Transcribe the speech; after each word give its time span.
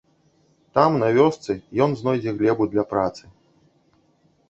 Там, 0.77 0.91
на 1.03 1.09
вёсцы, 1.17 1.51
ён 1.87 1.95
знойдзе 2.01 2.35
глебу 2.43 2.71
для 2.75 2.83
працы. 2.95 3.23